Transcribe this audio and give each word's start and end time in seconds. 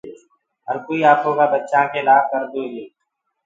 هر 0.65 0.77
ڪوئي 0.85 0.99
اپوڪآ 1.13 1.45
بچآ 1.53 1.81
ڪي 1.91 2.01
لآ 2.07 2.17
ڪردو 2.29 2.63
هي۔ 2.73 2.85